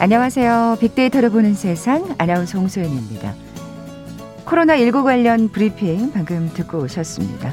[0.00, 0.76] 안녕하세요.
[0.78, 3.34] 빅데이터를 보는 세상 아나운서 홍소연입니다.
[4.44, 7.52] 코로나19 관련 브리핑 방금 듣고 오셨습니다.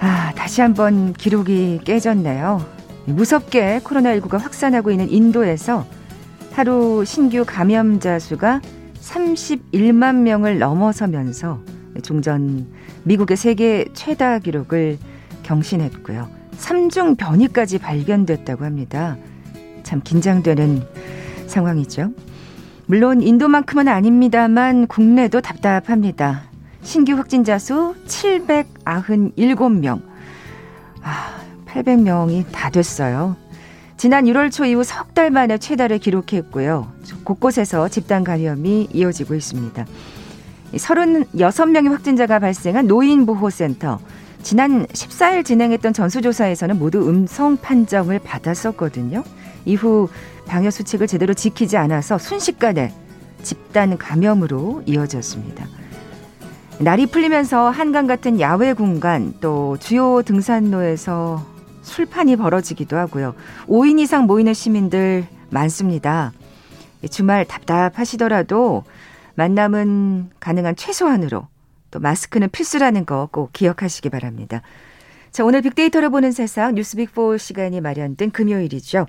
[0.00, 2.64] 아, 다시 한번 기록이 깨졌네요.
[3.04, 5.84] 무섭게 코로나19가 확산하고 있는 인도에서
[6.52, 8.62] 하루 신규 감염자 수가
[9.02, 11.60] 31만 명을 넘어서면서
[12.02, 12.68] 종전
[13.02, 14.96] 미국의 세계 최다 기록을
[15.42, 16.26] 경신했고요.
[16.56, 19.18] 3중 변이까지 발견됐다고 합니다.
[19.92, 20.82] 참 긴장되는
[21.48, 22.12] 상황이죠.
[22.86, 26.44] 물론 인도만큼은 아닙니다만 국내도 답답합니다.
[26.82, 30.00] 신규 확진자 수 797명.
[31.02, 33.36] 아, 800명이 다 됐어요.
[33.98, 36.90] 지난 1월 초 이후 석 달 만에 최다를 기록했고요.
[37.24, 39.84] 곳곳에서 집단 감염이 이어지고 있습니다.
[40.72, 44.00] 36명의 확진자가 발생한 노인보호센터.
[44.42, 49.22] 지난 14일 진행했던 전수조사에서는 모두 음성 판정을 받았었거든요.
[49.64, 50.08] 이후
[50.46, 52.92] 방역 수칙을 제대로 지키지 않아서 순식간에
[53.42, 55.66] 집단 감염으로 이어졌습니다.
[56.78, 61.46] 날이 풀리면서 한강 같은 야외 공간 또 주요 등산로에서
[61.82, 63.34] 술판이 벌어지기도 하고요.
[63.68, 66.32] 5인 이상 모이는 시민들 많습니다.
[67.10, 68.84] 주말 답답하시더라도
[69.34, 71.46] 만남은 가능한 최소한으로
[71.92, 74.62] 또 마스크는 필수라는 거 꼭 기억하시기 바랍니다.
[75.30, 79.06] 자, 오늘 빅데이터를 보는 세상 뉴스빅4 시간이 마련된 금요일이죠.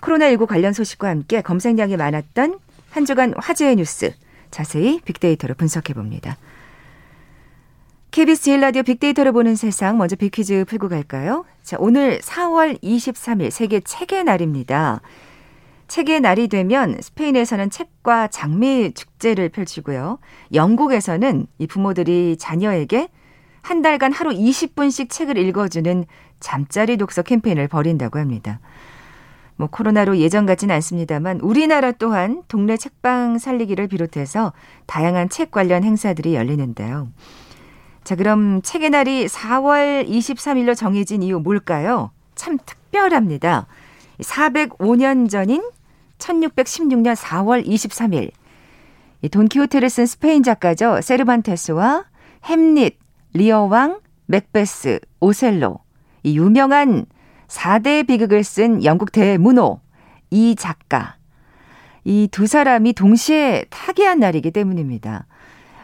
[0.00, 2.58] 코로나19 관련 소식과 함께 검색량이 많았던
[2.90, 4.12] 한 주간 화제의 뉴스
[4.50, 6.36] 자세히 빅데이터로 분석해 봅니다.
[8.10, 11.44] KBS 제일 라디오 빅데이터를 보는 세상 먼저 빅퀴즈 풀고 갈까요?
[11.62, 15.00] 자, 오늘 4월 23일 세계 책의 날입니다.
[15.90, 20.20] 책의 날이 되면 스페인에서는 책과 장미 축제를 펼치고요.
[20.54, 23.08] 영국에서는 이 부모들이 자녀에게
[23.60, 26.04] 한 달간 하루 20분씩 책을 읽어주는
[26.38, 28.60] 잠자리 독서 캠페인을 벌인다고 합니다.
[29.56, 34.52] 뭐 코로나로 예전 같지는 않습니다만 우리나라 또한 동네 책방 살리기를 비롯해서
[34.86, 37.08] 다양한 책 관련 행사들이 열리는데요.
[38.04, 42.12] 자, 그럼 책의 날이 4월 23일로 정해진 이유 뭘까요?
[42.36, 43.66] 참 특별합니다.
[44.20, 45.64] 405년 전인
[46.20, 48.30] 1616년 4월 23일
[49.22, 51.00] 이 돈키호테를 쓴 스페인 작가죠.
[51.02, 52.04] 세르반테스와
[52.44, 52.98] 햄릿,
[53.34, 55.78] 리어왕, 맥베스, 오셀로
[56.22, 57.06] 이 유명한
[57.48, 59.80] 4대 비극을 쓴 영국 대문호
[60.30, 61.16] 이 작가.
[62.04, 65.26] 이 두 사람이 동시에 타계한 날이기 때문입니다.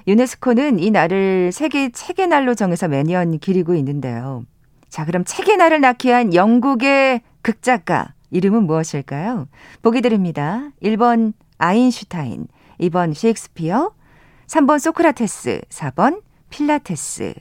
[0.09, 4.45] 유네스코는 이 날을 세계 책의 날로 정해서 매년 기리고 있는데요.
[4.89, 9.49] 자, 그럼 책의 날을 낳게 한 영국의 극작가 이름은 무엇일까요?
[9.81, 10.69] 보기 드립니다.
[10.83, 12.49] 1번 아인슈타인,
[12.81, 13.93] 2번 셰익스피어,
[14.47, 16.21] 3번 소크라테스, 4번
[16.51, 17.33] 필라테스.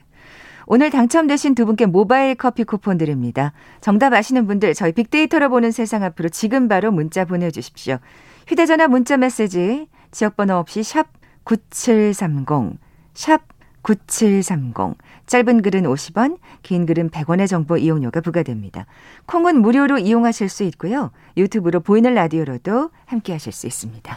[0.68, 3.52] 오늘 당첨되신 두 분께 모바일 커피 쿠폰 드립니다.
[3.80, 7.98] 정답 아시는 분들 저희 빅데이터로 보는 세상 앞으로 지금 바로 문자 보내주십시오.
[8.48, 11.08] 휴대전화 문자 메시지 지역번호 없이 샵
[11.44, 12.78] 9730,
[13.12, 13.42] 샵
[13.82, 14.96] 9730.
[15.26, 18.86] 짧은 글은 50원, 긴 글은 100원의 정보 이용료가 부과됩니다.
[19.26, 21.10] 콩은 무료로 이용하실 수 있고요.
[21.36, 24.16] 유튜브로 보이는 라디오로도 함께 하실 수 있습니다.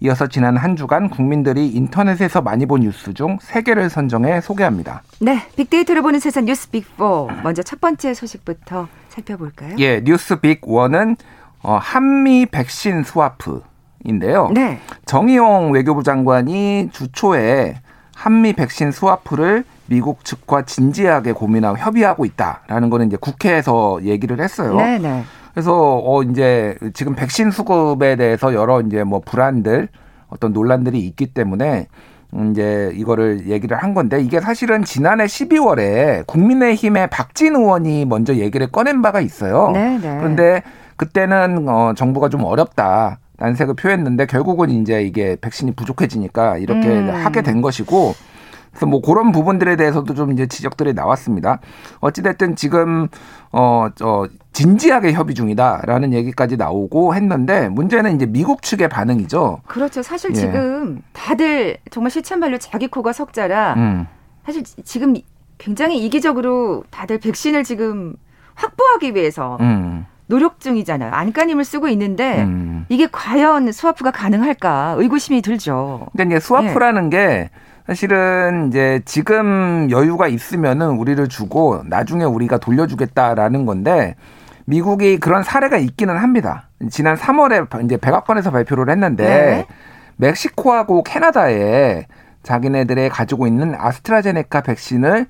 [0.00, 5.02] 이어서 지난 한 주간 국민들이 인터넷에서 많이 본 뉴스 중 3개를 선정해 소개합니다.
[5.20, 7.42] 네, 빅데이터를 보는 세상 뉴스 빅4.
[7.42, 9.76] 먼저 첫 번째 소식부터 살펴볼까요?
[9.78, 11.16] 예, 뉴스 빅1은
[11.62, 13.62] 어, 한미 백신 스와프
[14.04, 14.50] 인데요.
[14.54, 14.80] 네.
[15.04, 17.74] 정의용 외교부 장관이 주초에
[18.14, 24.76] 한미 백신 스와프를 미국 측과 진지하게 고민하고 협의하고 있다라는 거는 이제 국회에서 얘기를 했어요.
[24.76, 25.24] 네, 네.
[25.52, 29.88] 그래서 어 이제 지금 백신 수급에 대해서 여러 이제 뭐 불안들
[30.28, 31.86] 어떤 논란들이 있기 때문에
[32.50, 39.02] 이제 이거를 얘기를 한 건데 이게 사실은 지난해 12월에 국민의힘의 박진 의원이 먼저 얘기를 꺼낸
[39.02, 39.70] 바가 있어요.
[39.72, 39.98] 네네.
[39.98, 40.16] 네.
[40.18, 40.62] 그런데
[40.96, 43.18] 그때는 어 정부가 좀 어렵다.
[43.38, 47.08] 난색을 표했는데 결국은 이제 이게 백신이 부족해지니까 이렇게 음.
[47.08, 48.14] 하게 된 것이고
[48.70, 51.60] 그래서 뭐 그런 부분들에 대해서도 좀 이제 지적들이 나왔습니다.
[52.00, 53.08] 어찌됐든 지금
[53.52, 59.60] 어, 저, 진지하게 협의 중이다라는 얘기까지 나오고 했는데 문제는 이제 미국 측의 반응이죠.
[59.66, 60.02] 그렇죠.
[60.02, 60.34] 사실 예.
[60.34, 64.06] 지금 다들 정말 시참발로 자기 코가 석자라 음.
[64.44, 65.14] 사실 지금
[65.58, 68.14] 굉장히 이기적으로 다들 백신을 지금
[68.54, 70.06] 확보하기 위해서 음.
[70.26, 71.12] 노력 중이잖아요.
[71.12, 72.86] 안간힘을 쓰고 있는데 음.
[72.88, 76.06] 이게 과연 스와프가 가능할까 의구심이 들죠.
[76.12, 77.16] 그러니까 이제 스와프라는 네.
[77.16, 77.50] 게
[77.90, 84.14] 사실은 이제 지금 여유가 있으면은 우리를 주고 나중에 우리가 돌려주겠다라는 건데
[84.64, 86.68] 미국이 그런 사례가 있기는 합니다.
[86.88, 89.66] 지난 3월에 이제 백악관에서 발표를 했는데 네.
[90.18, 92.06] 멕시코하고 캐나다에
[92.44, 95.26] 자기네들의 가지고 있는 아스트라제네카 백신을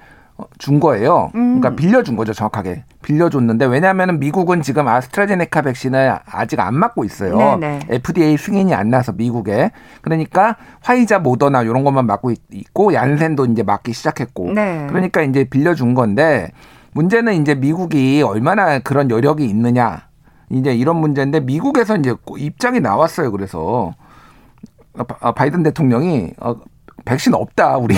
[0.58, 1.30] 준 거예요.
[1.34, 1.60] 음.
[1.60, 2.84] 그러니까 빌려준 거죠, 정확하게.
[3.02, 7.36] 빌려줬는데 왜냐하면 미국은 지금 아스트라제네카 백신을 아직 안 맞고 있어요.
[7.58, 7.80] 네네.
[7.88, 9.70] FDA 승인이 안 나서 미국에.
[10.02, 14.52] 그러니까 화이자, 모더나 이런 것만 맞고 있고 얀센도 이제 맞기 시작했고.
[14.52, 14.86] 네.
[14.88, 16.50] 그러니까 이제 빌려준 건데
[16.92, 20.08] 문제는 이제 미국이 얼마나 그런 여력이 있느냐.
[20.50, 23.30] 이제 이런 문제인데 미국에서 이제 입장이 나왔어요.
[23.30, 23.94] 그래서
[25.36, 26.56] 바이든 대통령이 어,
[27.04, 27.96] 백신 없다 우리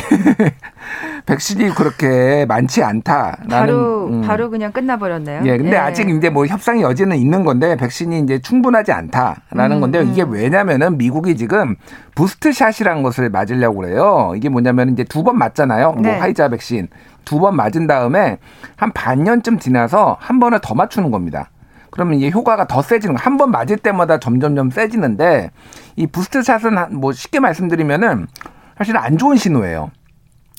[1.27, 4.23] 백신이 그렇게 많지 않다라는 바로 음.
[4.23, 5.43] 바로 그냥 끝나버렸네요.
[5.45, 5.77] 예, 근데 예.
[5.77, 10.33] 아직 이제 뭐 협상의 여지는 있는 건데 백신이 이제 충분하지 않다라는 음, 건데 이게 음.
[10.33, 11.77] 왜냐면은 미국이 지금
[12.15, 14.33] 부스트샷이라는 것을 맞으려고 그래요.
[14.37, 15.93] 이게 뭐냐면 이제 두 번 맞잖아요.
[15.93, 16.19] 뭐 네.
[16.19, 16.89] 화이자 백신
[17.25, 18.39] 두 번 맞은 다음에
[18.77, 21.51] 한 반년쯤 지나서 한 번을 더 맞추는 겁니다.
[21.91, 25.51] 그러면 이게 효과가 더 세지는 한번 맞을 때마다 점점점 세지는데
[25.95, 28.27] 이 부스트샷은 뭐 쉽게 말씀드리면은
[28.77, 29.91] 사실 안 좋은 신호예요.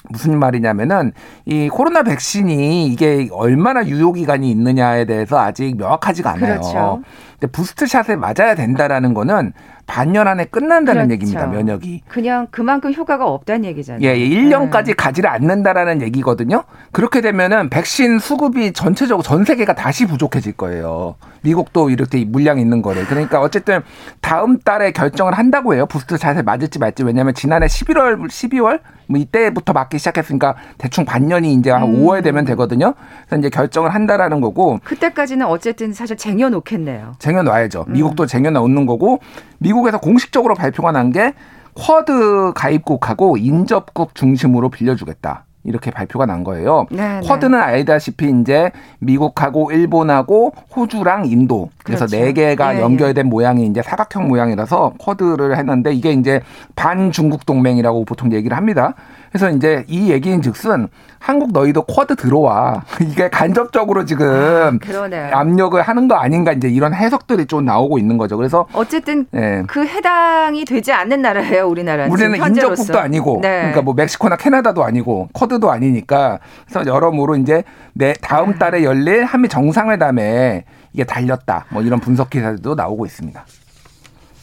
[0.09, 1.13] 무슨 말이냐면은
[1.45, 6.59] 이 코로나 백신이 이게 얼마나 유효 기간이 있느냐에 대해서 아직 명확하지가 않아요.
[6.59, 7.01] 그렇죠.
[7.47, 9.53] 부스트샷에 맞아야 된다라는 거는
[9.85, 11.13] 반년 안에 끝난다는 그렇죠.
[11.13, 11.45] 얘기입니다.
[11.47, 12.03] 면역이.
[12.07, 14.01] 그냥 그만큼 효과가 없다는 얘기잖아요.
[14.03, 14.93] 예, 1년까지 예, 네.
[14.93, 16.63] 가지를 않는다라는 얘기거든요.
[16.91, 21.15] 그렇게 되면은 백신 수급이 전체적으로 전 세계가 다시 부족해질 거예요.
[21.41, 23.05] 미국도 이렇게 물량 있는 거를.
[23.05, 23.81] 그러니까 어쨌든
[24.21, 25.85] 다음 달에 결정을 한다고 해요.
[25.85, 27.03] 부스트 샷에 맞을지 말지.
[27.03, 32.05] 왜냐하면 지난해 11월, 12월 뭐 이때부터 맞기 시작했으니까 대충 반년이 이제 한 음.
[32.05, 32.93] 5월 되면 되거든요.
[33.27, 34.79] 그래서 이제 결정을 한다라는 거고.
[34.85, 37.15] 그때까지는 어쨌든 사실 쟁여놓겠네요.
[37.19, 37.85] 쟁 여놔야죠.
[37.89, 38.27] 미국도 음.
[38.27, 39.19] 쟁여놓는 거고
[39.59, 41.33] 미국에서 공식적으로 발표가 난 게
[41.75, 45.45] 쿼드 가입국하고 인접국 중심으로 빌려주겠다.
[45.65, 46.87] 이렇게 발표가 난 거예요.
[46.91, 47.27] 네, 네.
[47.27, 52.17] 쿼드는 알다시피 이제 미국하고 일본하고 호주랑 인도 그래서 그렇죠.
[52.25, 53.29] 네 개가 예, 연결된 예.
[53.29, 56.41] 모양이 이제 사각형 모양이라서 쿼드를 했는데 이게 이제
[56.75, 58.95] 반중국 동맹이라고 보통 얘기를 합니다.
[59.33, 60.87] 그래서 이제 이 얘기인 즉슨
[61.17, 67.47] 한국 너희도 쿼드 들어와 이게 간접적으로 지금 아, 압력을 하는 거 아닌가 이제 이런 해석들이
[67.47, 68.37] 좀 나오고 있는 거죠.
[68.37, 69.63] 그래서 어쨌든 예.
[69.67, 72.11] 그 해당이 되지 않는 나라예요, 우리나라는.
[72.11, 73.57] 우리는 인접국도 아니고 네.
[73.57, 76.39] 그러니까 뭐 멕시코나 캐나다도 아니고 쿼드도 아니니까
[76.69, 77.63] 그래서 여러모로 이제
[77.93, 78.53] 내 다음 아.
[78.59, 81.65] 달에 열릴 한미 정상회담에 이게 달렸다.
[81.69, 83.43] 뭐 이런 분석 기사들도 나오고 있습니다.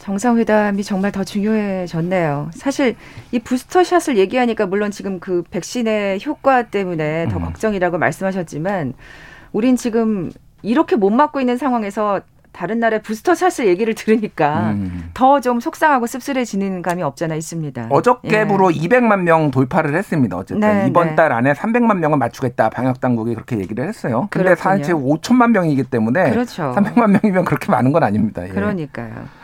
[0.01, 2.49] 정상회담이 정말 더 중요해졌네요.
[2.55, 2.95] 사실
[3.31, 7.45] 이 부스터샷을 얘기하니까 물론 지금 그 백신의 효과 때문에 더 음.
[7.45, 8.93] 걱정이라고 말씀하셨지만
[9.51, 10.31] 우린 지금
[10.63, 15.11] 이렇게 못 맞고 있는 상황에서 다른 나라의 부스터샷을 얘기를 들으니까 음.
[15.13, 17.87] 더좀 속상하고 씁쓸해지는 감이 없잖아 있습니다.
[17.91, 18.79] 어저께부로 예.
[18.79, 20.35] 200만 명 돌파를 했습니다.
[20.35, 21.15] 어쨌든 네, 이번 네.
[21.15, 24.27] 달 안에 300만 명을 맞추겠다 방역 당국이 그렇게 얘기를 했어요.
[24.31, 26.73] 근데 사실 5천만 명이기 때문에 그렇죠.
[26.75, 28.43] 300만 명이면 그렇게 많은 건 아닙니다.
[28.43, 28.49] 예.
[28.49, 29.40] 그러니까요.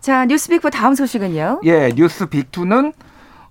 [0.00, 1.60] 자, 뉴스 빅4 다음 소식은요?
[1.64, 2.92] 예, 뉴스 빅2는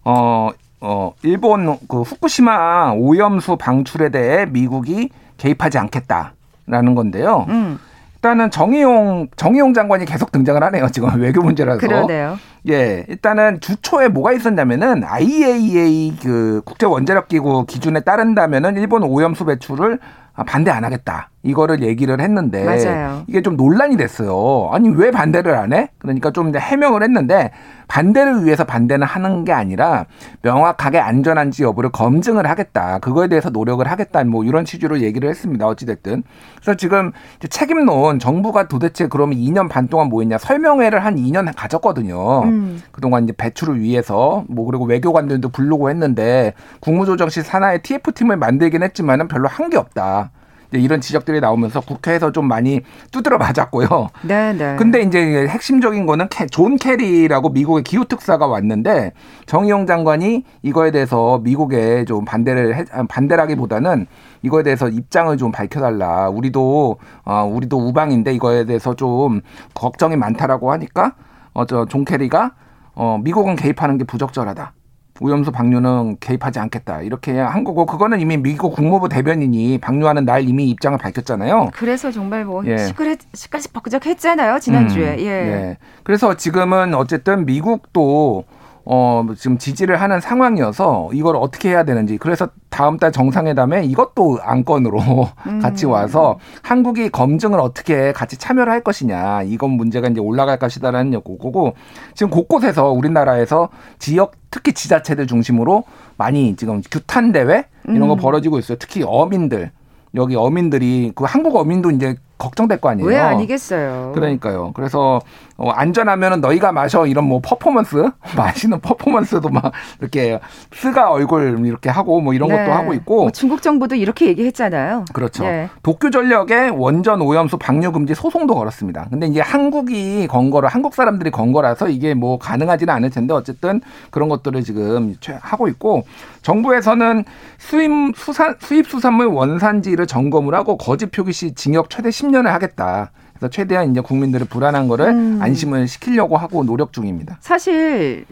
[0.03, 0.49] 어,
[0.79, 7.45] 어, 일본 그 후쿠시마 오염수 방출에 대해 미국이 개입하지 않겠다라는 건데요.
[7.49, 7.79] 음.
[8.15, 10.89] 일단은 정의용 정의용 장관이 계속 등장을 하네요.
[10.89, 11.79] 지금 외교 문제라서.
[11.79, 12.39] 그러네요.
[12.67, 19.99] 예, 일단은 주초에 뭐가 있었냐면은 IAEA 그 국제 원자력 기구 기준에 따른다면은 일본 오염수 배출을
[20.45, 21.29] 반대 안 하겠다.
[21.47, 23.23] 이거를 얘기를 했는데 맞아요.
[23.27, 24.69] 이게 좀 논란이 됐어요.
[24.73, 25.89] 아니 왜 반대를 안 해?
[25.99, 27.51] 그러니까 좀 이제 해명을 했는데
[27.87, 30.05] 반대를 위해서 반대는 하는 게 아니라
[30.41, 32.99] 명확하게 안전한지 여부를 검증을 하겠다.
[32.99, 34.23] 그거에 대해서 노력을 하겠다.
[34.25, 35.65] 뭐 이런 취지로 얘기를 했습니다.
[35.67, 36.23] 어찌 됐든.
[36.61, 37.11] 그래서 지금
[37.49, 42.43] 책임론 정부가 도대체 그러면 2년 반 동안 뭐 했냐 설명회를 한 2년 가졌거든요.
[42.43, 42.81] 음.
[42.91, 49.47] 그동안 이제 배출을 위해서 뭐 그리고 외교관들도 부르고 했는데 국무조정실 산하의 TF팀을 만들긴 했지만은 별로
[49.47, 50.31] 한 게 없다.
[50.71, 52.81] 이런 지적들이 나오면서 국회에서 좀 많이
[53.11, 54.09] 두드려 맞았고요.
[54.23, 54.75] 네, 네.
[54.77, 59.13] 근데 이제 핵심적인 거는 존 케리라고 미국의 기후 특사가 왔는데
[59.45, 64.07] 정의용 장관이 이거에 대해서 미국에 좀 반대를 해, 아, 반대라기보다는
[64.41, 66.29] 이거에 대해서 입장을 좀 밝혀달라.
[66.29, 69.41] 우리도 어 우리도 우방인데 이거에 대해서 좀
[69.73, 71.13] 걱정이 많다라고 하니까
[71.53, 72.51] 어저 존 케리가
[72.93, 74.73] 어 미국은 개입하는 게 부적절하다.
[75.19, 80.69] 오염수 방류는 개입하지 않겠다 이렇게 한 거고 그거는 이미 미국 국무부 대변인이 방류하는 날 이미
[80.69, 81.71] 입장을 밝혔잖아요.
[81.73, 82.77] 그래서 정말 뭐 예.
[82.77, 85.13] 시끌 시끌벅적했잖아요 지난주에.
[85.13, 85.25] 음, 예.
[85.25, 85.77] 예.
[86.03, 88.45] 그래서 지금은 어쨌든 미국도
[88.89, 95.01] 어, 지금 지지를 하는 상황이어서 이걸 어떻게 해야 되는지 그래서 다음 달 정상회담에 이것도 안건으로
[95.45, 95.59] 음.
[95.59, 101.73] 같이 와서 한국이 검증을 어떻게 같이 참여를 할 것이냐 이건 문제가 이제 올라갈 것이다라는 거고
[102.13, 103.67] 지금 곳곳에서 우리나라에서
[103.99, 105.83] 지역 특히 지자체들 중심으로
[106.15, 108.17] 많이 지금 규탄 대회 이런 거 음.
[108.17, 108.77] 벌어지고 있어요.
[108.79, 109.71] 특히 어민들
[110.15, 113.07] 여기 어민들이 그 한국 어민도 이제 걱정될 거 아니에요.
[113.07, 114.11] 왜 아니겠어요.
[114.13, 114.71] 그러니까요.
[114.73, 115.19] 그래서
[115.57, 120.39] 어, 안전하면은 너희가 마셔 이런 뭐 퍼포먼스 마시는 퍼포먼스도 막 이렇게
[120.71, 122.57] 스가 얼굴 이렇게 하고 뭐 이런 네.
[122.57, 125.05] 것도 하고 있고 뭐 중국 정부도 이렇게 얘기했잖아요.
[125.13, 125.43] 그렇죠.
[125.43, 125.69] 네.
[125.81, 129.07] 도쿄 전력에 원전 오염수 방류 금지 소송도 걸었습니다.
[129.09, 133.81] 근데 이제 한국이 건 거를 한국 사람들이 건 거라서 이게 뭐 가능하지는 않을 텐데 어쨌든
[134.11, 136.03] 그런 것들을 지금 하고 있고
[136.43, 137.25] 정부에서는
[137.57, 143.11] 수입 수산 수입 수산물 원산지를 점검을 하고 거짓 표기 시 징역 최대 10년을 하겠다.
[143.37, 145.39] 그래서 최대한 이제 국민들의 불안한 거를 음.
[145.41, 147.37] 안심을 시키려고 하고 노력 중입니다.
[147.39, 148.25] 사실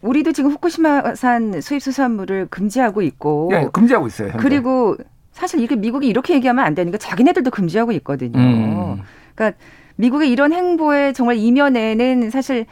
[0.00, 4.30] 우리도 지금 후쿠시마산 수입 수산물을 금지하고 있고, 예, 금지하고 있어요.
[4.30, 4.42] 현재.
[4.42, 4.96] 그리고
[5.30, 8.38] 사실 이게 미국이 이렇게 얘기하면 안 되니까 자기네들도 금지하고 있거든요.
[8.38, 9.02] 음.
[9.34, 9.58] 그러니까
[9.96, 12.66] 미국의 이런 행보의 정말 이면에는 사실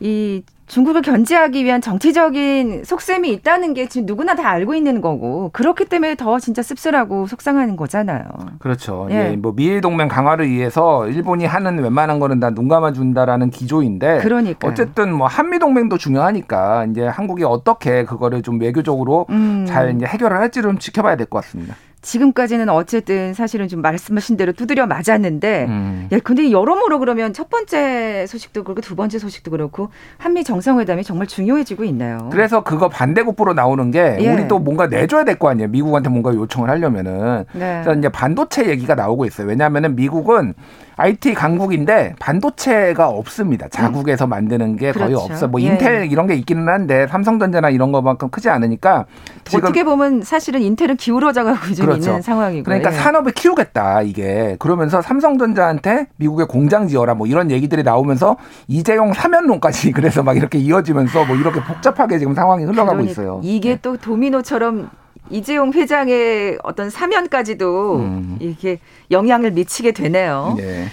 [0.00, 5.86] 이 중국을 견제하기 위한 정치적인 속셈이 있다는 게 지금 누구나 다 알고 있는 거고 그렇기
[5.86, 8.22] 때문에 더 진짜 씁쓸하고 속상하는 거잖아요.
[8.60, 9.08] 그렇죠.
[9.10, 9.32] 예.
[9.32, 9.36] 예.
[9.36, 14.66] 뭐 미일 동맹 강화를 위해서 일본이 하는 웬만한 거는 다 눈 감아 준다라는 기조인데 그러니까
[14.68, 19.64] 어쨌든 뭐 한미 동맹도 중요하니까 이제 한국이 어떻게 그거를 좀 외교적으로 음.
[19.66, 21.74] 잘 이제 해결을 할지를 좀 지켜봐야 될 것 같습니다.
[22.02, 26.08] 지금까지는 어쨌든 사실은 좀 말씀하신 대로 두드려 맞았는데, 음.
[26.12, 31.26] 야, 근데 여러모로 그러면 첫 번째 소식도 그렇고 두 번째 소식도 그렇고 한미 정상회담이 정말
[31.26, 32.28] 중요해지고 있나요?
[32.32, 34.32] 그래서 그거 반대급부로 나오는 게 예.
[34.32, 35.68] 우리 또 뭔가 내줘야 될 거 아니에요.
[35.68, 37.44] 미국한테 뭔가 요청을 하려면은.
[37.52, 37.80] 네.
[37.82, 39.46] 그래서 이제 반도체 얘기가 나오고 있어요.
[39.46, 40.54] 왜냐하면은 미국은
[40.96, 43.68] IT 강국인데 반도체가 없습니다.
[43.68, 45.24] 자국에서 만드는 게 거의 그렇죠.
[45.24, 45.48] 없어.
[45.48, 45.66] 뭐 예.
[45.66, 49.06] 인텔 이런 게 있기는 한데 삼성전자나 이런 거만큼 크지 않으니까
[49.54, 51.56] 어떻게 보면 사실은 인텔은 기울어져 가고
[51.92, 52.10] 그렇죠.
[52.10, 52.64] 있는 상황이고.
[52.64, 52.96] 그러니까 예.
[52.96, 54.56] 산업을 키우겠다 이게.
[54.58, 58.36] 그러면서 삼성전자한테 미국에 공장 지어라 뭐 이런 얘기들이 나오면서
[58.68, 63.40] 이재용 사면론까지 그래서 막 이렇게 이어지면서 뭐 이렇게 복잡하게 지금 상황이 흘러가고 그러니까 있어요.
[63.42, 63.78] 이게 네.
[63.82, 64.90] 또 도미노처럼
[65.30, 68.36] 이재용 회장의 어떤 사면까지도 음.
[68.40, 68.78] 이렇게
[69.10, 70.54] 영향을 미치게 되네요.
[70.56, 70.86] 네.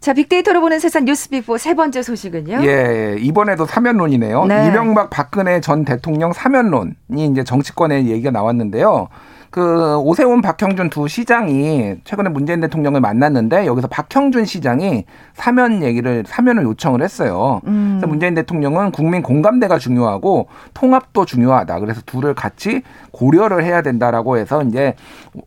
[0.00, 2.64] 자, 빅데이터로 보는 세상 뉴스 빅보 세 번째 소식은요?
[2.64, 4.44] 예, 이번에도 사면론이네요.
[4.44, 4.68] 네.
[4.68, 9.08] 이명박 박근혜 전 대통령 사면론이 이제 정치권에 얘기가 나왔는데요.
[9.56, 16.64] 그 오세훈 박형준 두 시장이 최근에 문재인 대통령을 만났는데 여기서 박형준 시장이 사면 얘기를 사면을
[16.64, 17.62] 요청을 했어요.
[17.66, 17.95] 음.
[18.06, 21.80] 그래서 문재인 대통령은 국민 공감대가 중요하고 통합도 중요하다.
[21.80, 24.94] 그래서 둘을 같이 고려를 해야 된다라고 해서 이제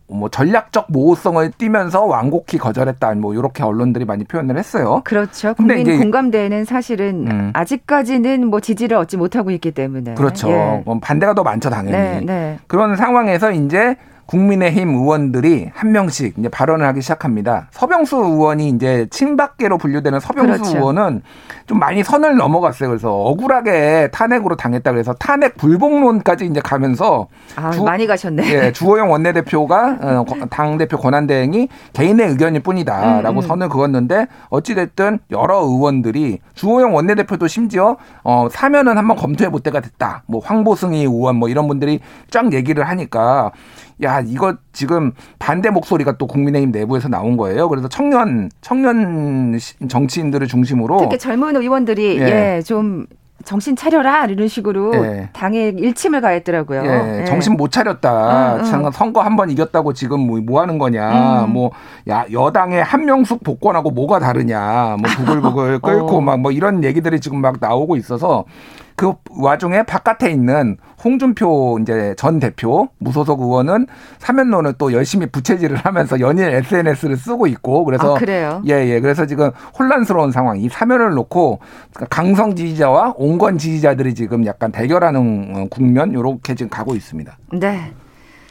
[0.06, 3.14] 뭐 전략적 모호성을 띠면서 완곡히 거절했다.
[3.14, 5.00] 뭐 이렇게 언론들이 많이 표현을 했어요.
[5.04, 5.54] 그렇죠.
[5.54, 7.50] 국민 공감대는 사실은 음.
[7.54, 10.50] 아직까지는 뭐 지지를 얻지 못하고 있기 때문에 그렇죠.
[10.50, 10.84] 예.
[11.00, 11.92] 반대가 더 많죠 당연히.
[11.92, 12.58] 네, 네.
[12.66, 13.96] 그런 상황에서 이제
[14.30, 17.66] 국민의힘 의원들이 한 명씩 이제 발언을 하기 시작합니다.
[17.72, 20.78] 서병수 의원이 이제 친박계로 분류되는 서병수 그렇죠.
[20.78, 21.22] 의원은
[21.66, 22.90] 좀 많이 선을 넘어갔어요.
[22.90, 28.42] 그래서 억울하게 탄핵으로 당했다 그래서 탄핵 불복론까지 이제 가면서 아, 주, 많이 가셨네.
[28.52, 33.42] 예, 주호영 원내대표가 어, 당 대표 권한 대행이 개인의 의견일 뿐이다라고 음, 음.
[33.42, 39.80] 선을 그었는데 어찌 됐든 여러 의원들이 주호영 원내대표도 심지어 어 사면은 한번 검토해 볼 때가
[39.80, 40.22] 됐다.
[40.26, 41.98] 뭐 황보승희 의원 뭐 이런 분들이
[42.30, 43.50] 쫙 얘기를 하니까
[44.02, 47.68] 야 이거 지금 반대 목소리가 또 국민의힘 내부에서 나온 거예요.
[47.68, 53.06] 그래서 청년 청년 정치인들을 중심으로 특히 젊은 의원들이 예, 예 좀
[53.42, 55.30] 정신 차려라 이런 식으로 예.
[55.32, 56.82] 당에 일침을 가했더라고요.
[56.84, 57.20] 예.
[57.20, 57.24] 예.
[57.24, 58.56] 정신 못 차렸다.
[58.56, 58.90] 응, 응.
[58.92, 61.44] 선거 한 번 이겼다고 지금 뭐, 뭐 하는 거냐.
[61.46, 61.52] 음.
[61.54, 64.96] 뭐야 여당의 한명숙 복권하고 뭐가 다르냐.
[65.00, 66.20] 뭐 부글부글 끓고 어.
[66.20, 68.44] 막뭐 이런 얘기들이 지금 막 나오고 있어서
[69.00, 73.86] 그 와중에 바깥에 있는 홍준표 이제 전 대표 무소속 의원은
[74.18, 78.62] 사면론을 또 열심히 부채질을 하면서 연일 SNS를 쓰고 있고 그래서 아, 그래요?
[78.68, 79.00] 예, 예.
[79.00, 80.58] 그래서 지금 혼란스러운 상황.
[80.58, 81.60] 이 사면을 놓고
[82.10, 87.38] 강성 지지자와 온건 지지자들이 지금 약간 대결하는 어, 국면 요렇게 지금 가고 있습니다.
[87.54, 87.94] 네.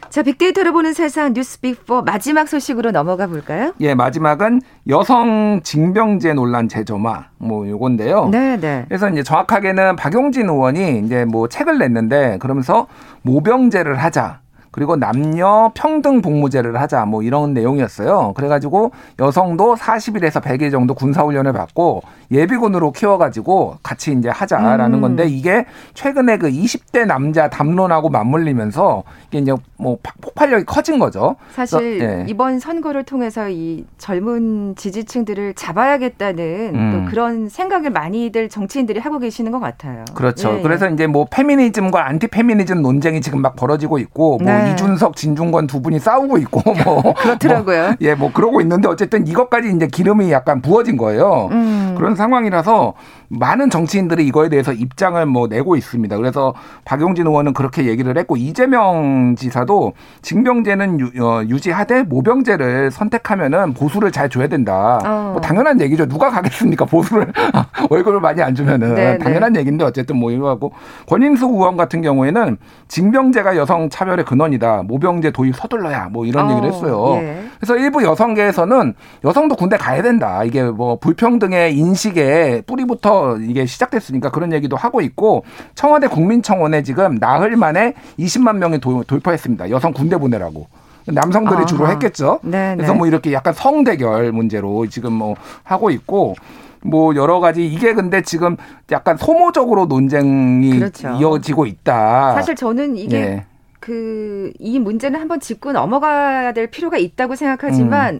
[0.09, 3.73] 자, 빅데이터를 보는 세상 뉴스 빅4 마지막 소식으로 넘어가 볼까요?
[3.79, 8.29] 예, 마지막은 여성 징병제 논란 재점화 뭐 요건데요.
[8.29, 8.85] 네, 네.
[8.87, 12.87] 그래서 이제 정확하게는 박용진 의원이 이제 뭐 책을 냈는데 그러면서
[13.21, 14.41] 모병제를 하자.
[14.71, 18.33] 그리고 남녀 평등 복무제를 하자 뭐 이런 내용이었어요.
[18.35, 25.01] 그래가지고 여성도 40일에서 100일 정도 군사훈련을 받고 예비군으로 키워가지고 같이 이제 하자라는 음.
[25.01, 31.35] 건데 이게 최근에 그 20대 남자 담론하고 맞물리면서 이게 이제 뭐 폭발력이 커진 거죠.
[31.53, 32.25] 사실 그래서, 예.
[32.27, 36.91] 이번 선거를 통해서 이 젊은 지지층들을 잡아야겠다는 음.
[36.91, 40.05] 또 그런 생각을 많이들 정치인들이 하고 계시는 것 같아요.
[40.13, 40.57] 그렇죠.
[40.57, 40.61] 예.
[40.61, 44.58] 그래서 이제 뭐 페미니즘과 안티 페미니즘 논쟁이 지금 막 벌어지고 있고 뭐 네.
[44.67, 47.83] 이준석, 진중권 두 분이 싸우고 있고 뭐 그렇더라고요.
[47.83, 51.49] 뭐, 예, 뭐 그러고 있는데 어쨌든 이것까지 이제 기름이 약간 부어진 거예요.
[51.51, 51.95] 음.
[51.97, 52.93] 그런 상황이라서
[53.29, 56.17] 많은 정치인들이 이거에 대해서 입장을 뭐 내고 있습니다.
[56.17, 59.93] 그래서 박용진 의원은 그렇게 얘기를 했고 이재명 지사도
[60.23, 64.99] 징병제는 유, 어, 유지하되 모병제를 선택하면은 보수를 잘 줘야 된다.
[65.05, 65.29] 어.
[65.33, 66.07] 뭐 당연한 얘기죠.
[66.07, 66.85] 누가 가겠습니까?
[66.85, 67.31] 보수를
[67.89, 69.17] 월급을 많이 안 주면은 네, 네.
[69.19, 69.59] 당연한 네.
[69.59, 70.71] 얘기인데 어쨌든 뭐 이거 하고
[71.07, 72.57] 권인숙 의원 같은 경우에는
[72.87, 74.83] 징병제가 여성 차별의 근원이다.
[74.83, 76.51] 모병제 도입 서둘러야 뭐 이런 어.
[76.51, 77.17] 얘기를 했어요.
[77.21, 77.43] 예.
[77.59, 80.43] 그래서 일부 여성계에서는 여성도 군대 가야 된다.
[80.43, 85.43] 이게 뭐 불평등의 인식의 뿌리부터 이게 시작됐으니까 그런 얘기도 하고 있고
[85.75, 89.69] 청와대 국민청원에 지금 나흘 만에 20만 명이 도, 돌파했습니다.
[89.69, 90.67] 여성 군대 보내라고.
[91.05, 91.65] 남성들이 아하.
[91.65, 92.39] 주로 했겠죠.
[92.43, 92.75] 네네.
[92.75, 92.97] 그래서 네.
[92.97, 96.35] 뭐 이렇게 약간 성대결 문제로 지금 뭐 하고 있고
[96.81, 98.57] 뭐 여러 가지 이게 근데 지금
[98.91, 101.09] 약간 소모적으로 논쟁이 그렇죠.
[101.19, 102.33] 이어지고 있다.
[102.33, 103.45] 사실 저는 이게 예.
[103.79, 108.19] 그이 문제는 한번 짚고 넘어가야 될 필요가 있다고 생각하지만 음.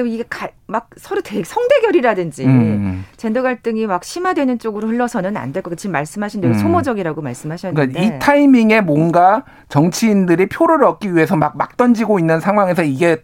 [0.00, 3.04] 그럼 이게 가, 막 서로 대, 성대결이라든지 음.
[3.16, 6.58] 젠더 갈등이 막 심화되는 쪽으로 흘러서는 안될것 같고 지금 말씀하신 대로 음.
[6.58, 12.82] 소모적이라고 말씀하셨는데 그러니까 이 타이밍에 뭔가 정치인들이 표를 얻기 위해서 막, 막 던지고 있는 상황에서
[12.82, 13.18] 이게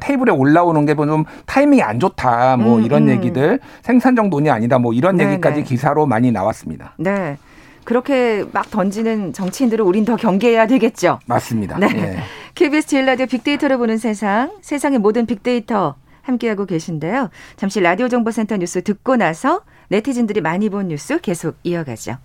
[0.00, 3.08] 테이블에 올라오는 게 좀 타이밍이 안 좋다 뭐 음, 이런 음.
[3.10, 5.62] 얘기들 생산적 논의 아니다 뭐 이런 네 얘기까지 네.
[5.62, 6.94] 기사로 많이 나왔습니다.
[6.98, 7.36] 네.
[7.84, 11.18] 그렇게 막 던지는 정치인들을 우린 더 경계해야 되겠죠.
[11.26, 11.78] 맞습니다.
[11.78, 11.88] 네.
[11.94, 12.16] 예.
[12.54, 17.30] KBS 제일 라디오 빅데이터를 보는 세상, 세상의 모든 빅데이터 함께하고 계신데요.
[17.56, 22.16] 잠시 라디오 정보센터 뉴스 듣고 나서 네티즌들이 많이 본 뉴스 계속 이어가죠.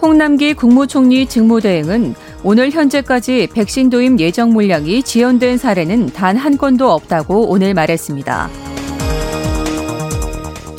[0.00, 7.48] 홍남기 국무총리 직무대행은 오늘 현재까지 백신 도입 예정 물량이 지연된 사례는 단 한 건도 없다고
[7.48, 8.71] 오늘 말했습니다.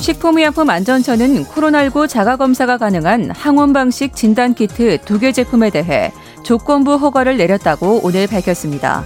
[0.04, 6.12] 식품의약품안전처는 코로나19 자가검사가 가능한 항원 방식 진단키트 두 개 제품에 대해
[6.44, 9.06] 조건부 허가를 내렸다고 오늘 밝혔습니다.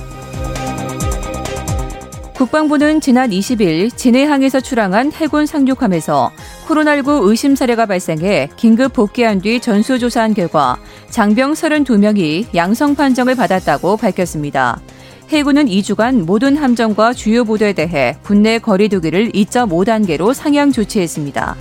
[2.33, 6.31] 국방부는 지난 20일 진해항에서 출항한 해군 상륙함에서
[6.67, 10.77] 코로나19 의심 사례가 발생해 긴급 복귀한 뒤 전수조사한 결과
[11.11, 14.81] 장병 32명이 양성 판정을 받았다고 밝혔습니다.
[15.29, 21.55] 해군은 2주간 모든 함정과 주요 보도에 대해 국내 거리두기를 2.5단계로 상향 조치했습니다.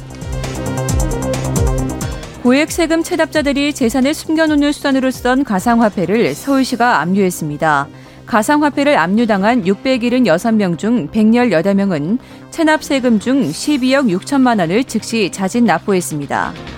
[2.44, 7.88] 고액 세금 체납자들이 재산을 숨겨놓는 수단으로 쓰던 가상화폐를 서울시가 압류했습니다.
[8.26, 12.18] 가상화폐를 압류당한 676명 중 118명은
[12.50, 16.75] 체납 세금 중 12억 6천만 원을 즉시 자진 납부했습니다.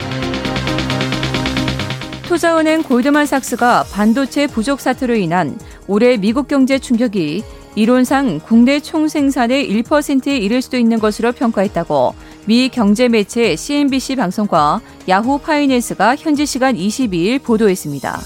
[2.28, 7.42] 투자은행 골드만 삭스가 반도체 부족 사태로 인한 올해 미국 경제 충격이
[7.74, 12.14] 이론상 국내 총생산의 1%에 이를 수도 있는 것으로 평가했다고
[12.44, 18.20] 미 경제 매체 CNBC 방송과 야후 파이낸스가 현지 시간 22일 보도했습니다.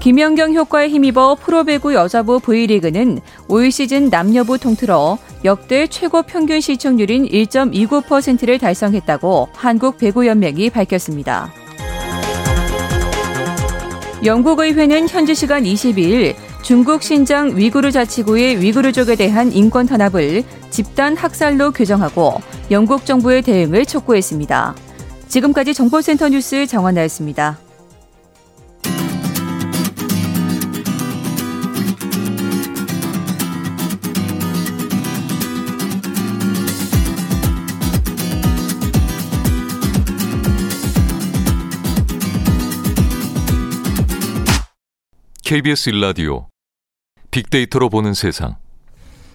[0.00, 8.58] 김연경 효과에 힘입어 프로배구 여자부 V리그는 올 시즌 남녀부 통틀어 역대 최고 평균 시청률인 1.29%를
[8.58, 11.50] 달성했다고 한국 배구 연맹이 밝혔습니다.
[14.22, 21.70] 영국 의회는 현지 시간 22일 중국 신장 위구르 자치구의 위구르족에 대한 인권 탄압을 집단 학살로
[21.70, 22.34] 규정하고
[22.70, 24.74] 영국 정부의 대응을 촉구했습니다.
[25.26, 27.69] 지금까지 정보센터 뉴스 정원나였습니다.
[45.50, 46.46] KBS 일라디오
[47.32, 48.54] 빅데이터로 보는 세상.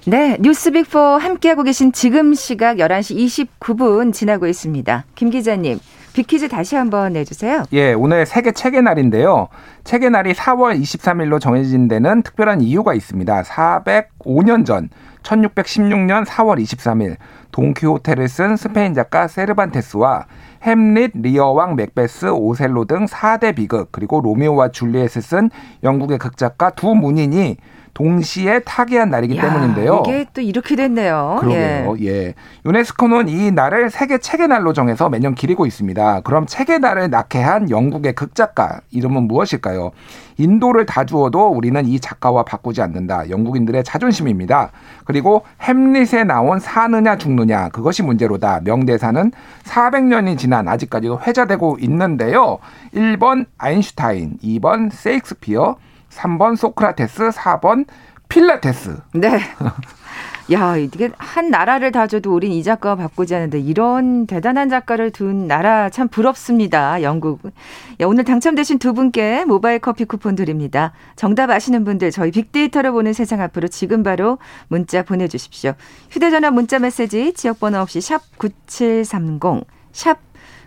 [0.06, 5.04] 네, 뉴스 빅4 함께하고 계신 지금 시각 11시 29분 지나고 있습니다.
[5.16, 5.78] 김 기자님,
[6.14, 7.66] 빅퀴즈 다시 한번 내주세요.
[7.74, 9.50] 예, 오늘 세계 책의 날인데요.
[9.84, 13.44] 책의 날이 4월 23일로 정해진 데는 특별한 이유가 있습니다.
[13.44, 14.88] 405년 전
[15.26, 17.18] 1616년 4월 23일
[17.52, 20.26] 돈키호테를 쓴 스페인 작가 세르반테스와
[20.64, 25.50] 햄릿, 리어왕, 맥베스, 오셀로 등 4대 비극 그리고 로미오와 줄리엣을 쓴
[25.84, 27.58] 영국의 극작가 두 문인이
[27.96, 30.04] 동시에 타계한 날이기 야, 때문인데요.
[30.06, 31.38] 이게 또 이렇게 됐네요.
[31.40, 31.96] 그러게요.
[32.02, 32.06] 예.
[32.06, 32.34] 예.
[32.66, 36.22] 유네스코는 이 날을 세계 책의 날로 정해서 매년 기리고 있습니다.
[36.22, 39.92] 그럼 책의 달을 낳게 한 영국의 극작가 이름은 무엇일까요?
[40.38, 43.30] 인도를 다 주어도 우리는 이 작가와 바꾸지 않는다.
[43.30, 44.72] 영국인들의 자존심입니다.
[45.06, 48.62] 그리고 햄릿에 나온 사느냐 죽느냐 그것이 문제로다.
[48.64, 49.32] 명대사는
[49.64, 52.60] 400년이 지난 아직까지도 회자되고 있는데요.
[52.94, 55.78] 1번 아인슈타인, 2번 세익스피어,
[56.10, 57.86] 3번 소크라테스, 4번
[58.30, 58.98] 필라테스.
[59.16, 59.40] 네.
[60.52, 65.48] 야, 이게 한 나라를 다 줘도 우린 이 작가와 바꾸지 않는데 이런 대단한 작가를 둔
[65.48, 67.02] 나라 참 부럽습니다.
[67.02, 67.42] 영국.
[68.00, 70.94] 야, 오늘 당첨되신 두 분께 모바일 커피 쿠폰 드립니다.
[71.16, 75.74] 정답 아시는 분들 저희 빅데이터를 보는 세상 앞으로 지금 바로 문자 보내주십시오.
[76.12, 80.20] 휴대전화 문자 메시지 지역번호 없이 샵 9730, 샵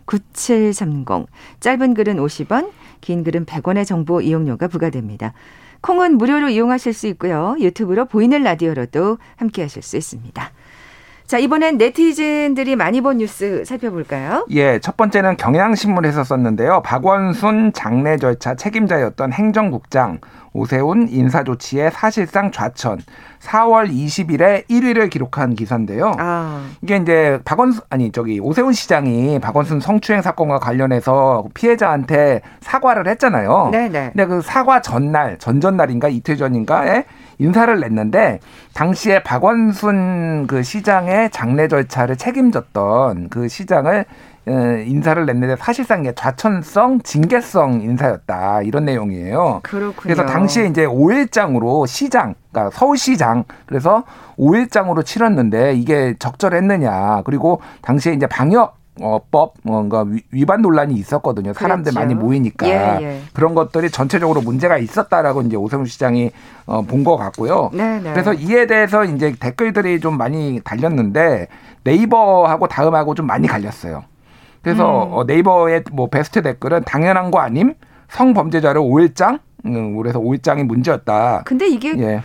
[0.07, 1.27] 9730.
[1.61, 5.35] 짧은 글은 50원, 긴 글은 100원의 정보 이용료가 부과됩니다.
[5.81, 7.57] 콩은 무료로 이용하실 수 있고요.
[7.61, 10.51] 유튜브로 보이는 라디오로도 함께 하실 수 있습니다.
[11.27, 14.47] 자, 이번엔 네티즌들이 많이 본 뉴스 살펴볼까요?
[14.51, 16.81] 예, 첫 번째는 경향신문에서 썼는데요.
[16.83, 20.21] 박원순 장례 절차 책임자였던 행정국장
[20.53, 23.01] 오세훈 인사조치에 사실상 좌천.
[23.41, 26.13] 4월 20일에 1위를 기록한 기사인데요.
[26.19, 26.67] 아.
[26.83, 33.69] 이게 이제 박원순 아니 저기 오세훈 시장이 박원순 성추행 사건과 관련해서 피해자한테 사과를 했잖아요.
[33.71, 34.11] 네네.
[34.15, 37.05] 근데 그 사과 전날 전전날인가 이틀 전인가에
[37.39, 38.41] 인사를 냈는데
[38.75, 44.05] 당시에 박원순 그 시장의 장례 절차를 책임졌던 그 시장을
[44.87, 49.61] 인사를 냈는데 사실상 이게 좌천성, 징계성 인사였다 이런 내용이에요.
[49.63, 49.95] 그렇군요.
[50.01, 54.05] 그래서 당시에 이제 5일장으로 시장, 그러니까 서울시장 그래서
[54.39, 61.53] 5일장으로 치렀는데 이게 적절했느냐 그리고 당시에 이제 방역 어법 뭔가 위반 논란이 있었거든요.
[61.53, 62.01] 사람들 그렇죠.
[62.01, 63.21] 많이 모이니까 예, 예.
[63.33, 66.33] 그런 것들이 전체적으로 문제가 있었다라고 이제 오세훈 시장이
[66.67, 67.71] 어, 본 것 같고요.
[67.73, 68.01] 네네.
[68.01, 68.11] 네.
[68.13, 71.47] 그래서 이에 대해서 이제 댓글들이 좀 많이 달렸는데
[71.85, 74.03] 네이버하고 다음하고 좀 많이 갈렸어요.
[74.69, 75.13] 그래서 음.
[75.15, 77.75] 어, 네이버의 뭐 베스트 댓글은 당연한 거 아님
[78.09, 81.43] 성범죄자를 5일장 음, 그래서 5일장이 문제였다.
[81.45, 82.23] 근데 이게 예.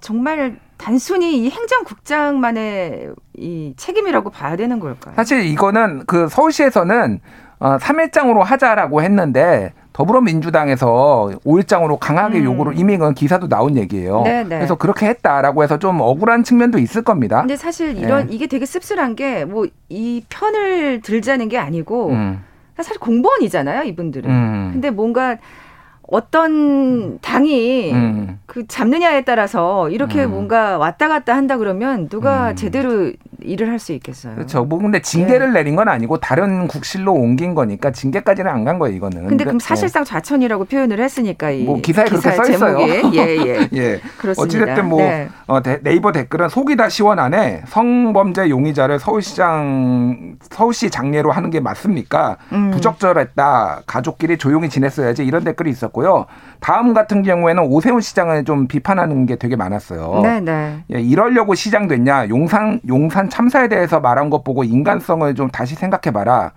[0.00, 5.14] 정말 단순히 이 행정국장만의 이 책임이라고 봐야 되는 걸까요?
[5.16, 7.20] 사실 이거는 그 서울시에서는
[7.58, 12.44] 어, 3일장으로 하자라고 했는데 더불어민주당에서 5일장으로 강하게 음.
[12.44, 14.22] 요구를 이미 그 기사도 나온 얘기예요.
[14.22, 14.42] 네네.
[14.44, 14.56] 네.
[14.56, 17.40] 그래서 그렇게 했다라고 해서 좀 억울한 측면도 있을 겁니다.
[17.40, 18.34] 근데 사실 이런 네.
[18.34, 22.42] 이게 되게 씁쓸한 게 뭐 이 편을 들자는 게 아니고 음.
[22.76, 24.28] 사실 공무원이잖아요, 이분들은.
[24.28, 24.70] 음.
[24.72, 25.36] 근데 뭔가
[26.08, 28.40] 어떤 당이 음.
[28.46, 30.30] 그 잡느냐에 따라서 이렇게 음.
[30.30, 32.56] 뭔가 왔다 갔다 한다 그러면 누가 음.
[32.56, 33.12] 제대로
[33.44, 34.34] 일을 할 수 있겠어요.
[34.34, 34.64] 그렇죠.
[34.64, 35.60] 뭐 근데 징계를 네.
[35.60, 39.26] 내린 건 아니고 다른 국실로 옮긴 거니까 징계까지는 안 간 거예요, 이거는.
[39.26, 42.78] 근데 그럼 사실상 좌천이라고 표현을 했으니까 뭐 기사에 그렇게 써 있어요.
[42.80, 43.68] 예, 예.
[43.74, 44.00] 예.
[44.16, 44.42] 그렇습니다.
[44.42, 45.28] 어찌됐든 뭐 네.
[45.46, 47.64] 어, 네이버 댓글은 속이 다 시원하네.
[47.66, 52.38] 성범죄 용의자를 서울시장 서울시 장례로 하는 게 맞습니까?
[52.52, 52.70] 음.
[52.70, 53.82] 부적절했다.
[53.86, 56.26] 가족끼리 조용히 지냈어야지 이런 댓글이 있었고요.
[56.60, 60.20] 다음 같은 경우에는 오세훈 시장을 좀 비판하는 게 되게 많았어요.
[60.22, 60.78] 네, 네.
[60.94, 62.28] 예, 이러려고 시장 됐냐?
[62.30, 66.52] 용산 용산 참사에 대해서 말한 것 보고 인간성을 좀 다시 생각해봐라.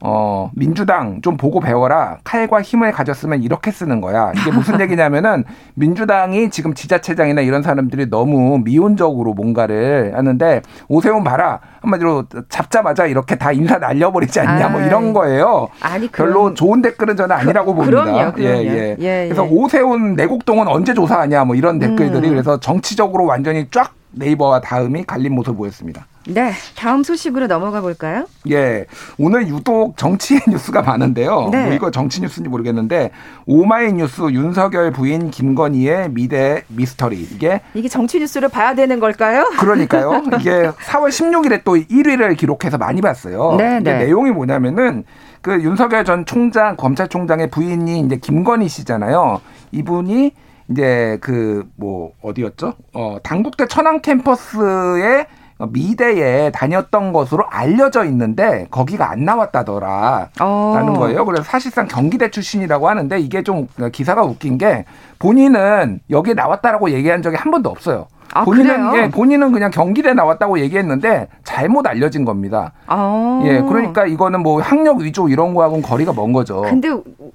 [0.00, 2.16] 어, 민주당 좀 보고 배워라.
[2.24, 4.32] 칼과 힘을 가졌으면 이렇게 쓰는 거야.
[4.34, 11.60] 이게 무슨 얘기냐면은 민주당이 지금 지자체장이나 이런 사람들이 너무 미온적으로 뭔가를 하는데 오세훈 봐라.
[11.82, 15.68] 한마디로 잡자마자 이렇게 다 인사 날려버리지 않냐 뭐 이런 거예요.
[15.82, 18.04] 아니, 그럼, 별로 좋은 댓글은 저는 아니라고 그, 봅니다.
[18.04, 18.40] 그럼요, 그럼요.
[18.40, 18.96] 예, 예.
[19.00, 22.32] 예, 그래서 오세훈 내곡동은 언제 조사하냐 뭐 이런 댓글들이 음.
[22.32, 26.06] 그래서 정치적으로 완전히 쫙 네이버와 다음이 갈린 모습 보였습니다.
[26.28, 28.26] 네, 다음 소식으로 넘어가 볼까요?
[28.50, 31.50] 예, 오늘 유독 정치 뉴스가 많은데요.
[31.52, 31.66] 네.
[31.66, 33.12] 뭐 이거 정치 뉴스인지 모르겠는데
[33.46, 39.44] 오마이뉴스 윤석열 부인 김건희의 미대 미스터리 이게 이게 정치 뉴스를 봐야 되는 걸까요?
[39.60, 40.24] 그러니까요.
[40.40, 43.54] 이게 4월 16일에 또 1위를 기록해서 많이 봤어요.
[43.56, 43.98] 네, 네.
[43.98, 45.04] 내용이 뭐냐면은
[45.42, 49.40] 그 윤석열 전 총장 검찰총장의 부인이 이제 김건희 씨잖아요.
[49.70, 50.32] 이분이
[50.70, 52.74] 이제 그 뭐 어디였죠?
[52.94, 55.26] 어 당국대 천안 캠퍼스에
[55.70, 60.72] 미대에 다녔던 것으로 알려져 있는데 거기가 안 나왔다더라 어.
[60.76, 61.24] 라는 거예요.
[61.24, 64.84] 그래서 사실상 경기대 출신이라고 하는데 이게 좀 기사가 웃긴 게
[65.18, 68.06] 본인은 여기에 나왔다라고 얘기한 적이 한 번도 없어요.
[68.34, 69.02] 아, 본인은 그래요?
[69.02, 72.72] 예, 본인은 그냥 경기대 나왔다고 얘기했는데 잘못 알려진 겁니다.
[72.86, 73.42] 아.
[73.44, 76.62] 예, 그러니까 이거는 뭐 학력 위조 이런 거하고는 거리가 먼 거죠.
[76.62, 76.88] 근데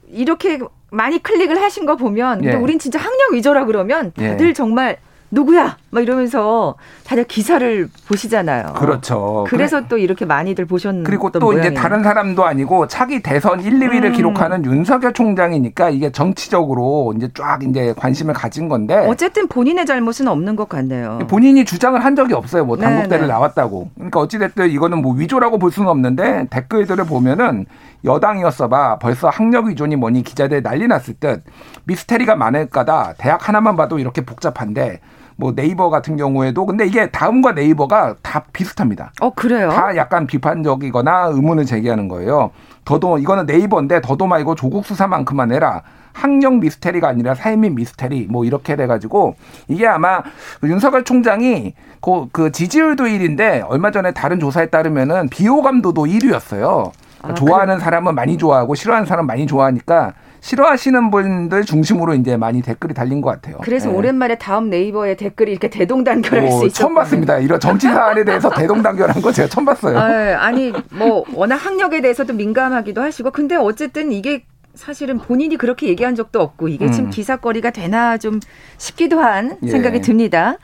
[0.07, 0.59] 이렇게
[0.91, 2.53] 많이 클릭을 하신 거 보면 예.
[2.53, 4.53] 우린 진짜 학력 위조라 그러면 다들 예.
[4.53, 4.97] 정말
[5.31, 5.77] 누구야?
[5.91, 6.75] 막 이러면서
[7.05, 8.73] 다들 기사를 보시잖아요.
[8.77, 9.45] 그렇죠.
[9.49, 9.87] 그래서 그래.
[9.89, 11.71] 또 이렇게 많이들 보셨는 그리고 또 모양이에요.
[11.71, 14.11] 이제 다른 사람도 아니고 차기 대선 1, 2위를 음.
[14.13, 20.55] 기록하는 윤석열 총장이니까 이게 정치적으로 이제 쫙 이제 관심을 가진 건데 어쨌든 본인의 잘못은 없는
[20.55, 21.19] 것 같네요.
[21.27, 22.63] 본인이 주장을 한 적이 없어요.
[22.63, 23.89] 뭐 단독대를 나왔다고.
[23.95, 27.65] 그러니까 어찌 됐든 이거는 뭐 위조라고 볼 수는 없는데 댓글들을 보면은
[28.05, 31.43] 여당이었어봐 벌써 학력 위존이 뭐니 기자들 난리 났을 듯
[31.83, 35.01] 미스테리가 많을 까다 대학 하나만 봐도 이렇게 복잡한데
[35.35, 39.11] 뭐 네이버 같은 경우에도 근데 이게 다음과 네이버가 다 비슷합니다.
[39.21, 39.69] 어 그래요?
[39.69, 42.51] 다 약간 비판적이거나 의문을 제기하는 거예요.
[42.85, 45.83] 더도 이거는 네이버인데 더도 말고 조국 수사만큼만 해라.
[46.13, 49.35] 학력 미스테리가 아니라 삶의 미스테리 뭐 이렇게 돼가지고
[49.67, 50.21] 이게 아마
[50.63, 56.91] 윤석열 총장이 그, 그 지지율도 1인데 얼마 전에 다른 조사에 따르면은 비호감도도 1위였어요.
[57.21, 57.83] 아, 좋아하는 그래.
[57.83, 63.29] 사람은 많이 좋아하고 싫어하는 사람은 많이 좋아하니까 싫어하시는 분들 중심으로 이제 많이 댓글이 달린 것
[63.29, 63.59] 같아요.
[63.63, 63.95] 그래서 네.
[63.95, 67.37] 오랜만에 다음 네이버에 댓글이 이렇게 대동단결할 오, 수 있었 처음 봤습니다.
[67.37, 69.97] 이런 정치 사안에 대해서 대동단결한 거 제가 처음 봤어요.
[69.97, 76.15] 아, 아니 뭐 워낙 학력에 대해서도 민감하기도 하시고 근데 어쨌든 이게 사실은 본인이 그렇게 얘기한
[76.15, 76.91] 적도 없고 이게 음.
[76.91, 78.39] 지금 기사거리가 되나 좀
[78.77, 79.69] 싶기도 한 예.
[79.69, 80.57] 생각이 듭니다.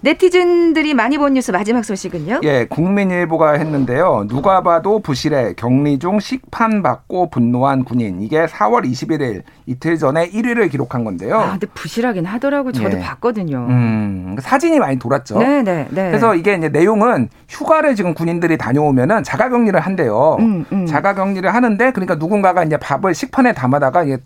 [0.00, 2.40] 네티즌들이 많이 본 뉴스 마지막 소식은요?
[2.44, 4.26] 예, 국민일보가 했는데요.
[4.28, 8.20] 누가 봐도 부실해 격리 중 식판 받고 분노한 군인.
[8.20, 11.38] 이게 4월 21일 이틀 전에 1위를 기록한 건데요.
[11.38, 12.72] 아, 근데 부실하긴 하더라고.
[12.72, 13.00] 저도 예.
[13.00, 13.66] 봤거든요.
[13.68, 15.38] 음, 사진이 많이 돌았죠.
[15.38, 16.08] 네, 네, 네.
[16.08, 20.36] 그래서 이게 이제 내용은 휴가를 지금 군인들이 다녀오면은 자가 격리를 한대요.
[20.40, 20.86] 음, 음.
[20.86, 24.18] 자가 격리를 하는데 그러니까 누군가가 이제 밥을 식판에 담아다가 이게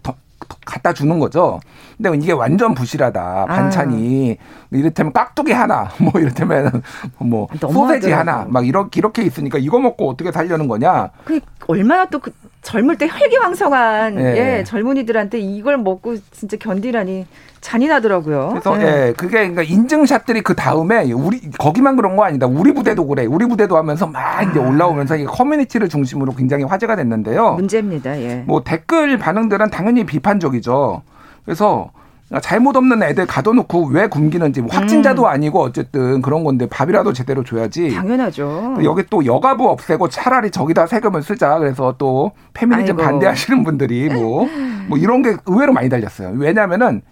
[0.65, 1.61] 갖다 주는 거죠.
[1.97, 3.47] 근데 이게 완전 부실하다.
[3.47, 4.67] 반찬이 아.
[4.71, 6.83] 이를테면 깍두기 하나, 뭐 이를테면
[7.19, 11.11] 뭐 소세지 하나, 막 이렇게 이렇게 있으니까 이거 먹고 어떻게 살려는 거냐?
[11.25, 14.59] 그 얼마나 또 그 젊을 때 혈기왕성한 예.
[14.59, 17.27] 예, 젊은이들한테 이걸 먹고 진짜 견디라니
[17.61, 18.49] 잔인하더라고요.
[18.51, 18.85] 그래서 네.
[19.09, 22.47] 예, 그게 그러니까 인증샷들이 그 다음에 우리 거기만 그런 거 아니다.
[22.47, 23.25] 우리 부대도 그래.
[23.27, 24.63] 우리 부대도 하면서 막 이제 아.
[24.63, 27.55] 올라오면서 이 커뮤니티를 중심으로 굉장히 화제가 됐는데요.
[27.55, 28.19] 문제입니다.
[28.21, 28.45] 예.
[28.47, 31.03] 뭐 댓글 반응들은 당연히 비판적이죠.
[31.45, 31.91] 그래서
[32.39, 35.27] 잘못 없는 애들 가둬놓고 왜 굶기는지 뭐 확진자도 음.
[35.27, 37.93] 아니고 어쨌든 그런 건데 밥이라도 제대로 줘야지.
[37.93, 38.77] 당연하죠.
[38.85, 41.59] 여기 또 여가부 없애고 차라리 저기다 세금을 쓰자.
[41.59, 43.03] 그래서 또 페미니즘 아이고.
[43.11, 44.49] 반대하시는 분들이 뭐뭐
[44.89, 46.33] 뭐 이런 게 의외로 많이 달렸어요.
[46.37, 47.03] 왜냐하면은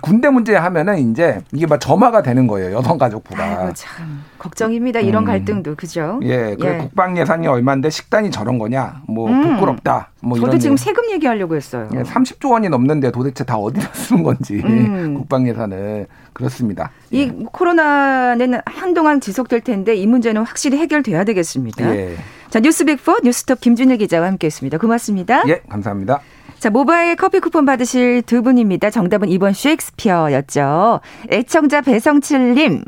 [0.00, 3.42] 군대 문제 하면은 이제 이게 막 점화가 되는 거예요 여성 가족부가.
[3.42, 5.00] 아이고 참 걱정입니다.
[5.00, 5.26] 이런 음.
[5.26, 6.20] 갈등도 그죠?
[6.22, 6.78] 예, 그 예.
[6.78, 9.02] 국방 예산이 얼마인데 식단이 저런 거냐?
[9.08, 9.42] 뭐 음.
[9.42, 10.10] 부끄럽다.
[10.20, 11.88] 뭐 저도 지금 세금 얘기하려고 했어요.
[11.94, 15.14] 예, 30조 원이 넘는데 도대체 다 어디다 쓰는 건지 음.
[15.14, 16.90] 국방 예산을 그렇습니다.
[17.10, 17.44] 이 예.
[17.50, 21.94] 코로나는 한동안 지속될 텐데 이 문제는 확실히 해결돼야 되겠습니다.
[21.96, 22.16] 예.
[22.50, 24.78] 자 뉴스빅포 뉴스톱 김준일 기자와 함께했습니다.
[24.78, 25.42] 고맙습니다.
[25.48, 26.20] 예, 감사합니다.
[26.62, 28.90] 자, 모바일 커피 쿠폰 받으실 두 분입니다.
[28.90, 31.00] 정답은 이번 셰익스피어였죠.
[31.32, 32.84] 애청자 배성칠님,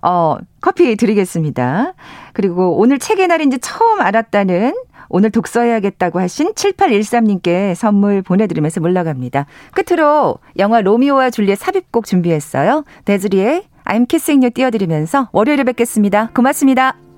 [0.00, 1.92] 어, 커피 드리겠습니다.
[2.32, 4.72] 그리고 오늘 책의 날인지 처음 알았다는
[5.10, 9.44] 오늘 독서해야겠다고 하신 7813님께 선물 보내드리면서 물러갑니다.
[9.74, 12.84] 끝으로 영화 로미오와 줄리엣 삽입곡 준비했어요.
[13.04, 16.30] 데즈리의 I'm Kissing You 띄워드리면서 월요일에 뵙겠습니다.
[16.34, 17.09] 고맙습니다.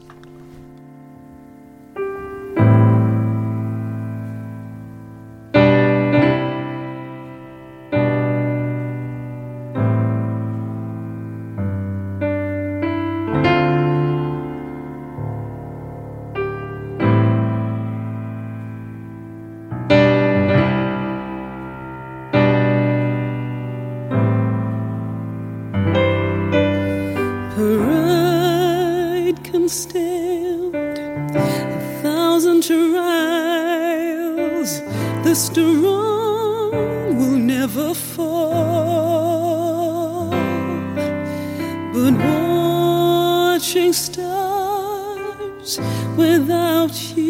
[29.73, 33.91] stand a thousand trials.
[35.25, 39.09] The strong will never fall,
[41.95, 45.81] but watching stars
[46.19, 47.22] without you.